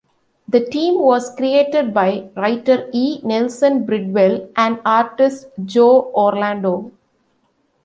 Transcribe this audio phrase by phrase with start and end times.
[0.47, 3.19] The team was created by writer E.
[3.21, 6.91] Nelson Bridwell and artist Joe Orlando.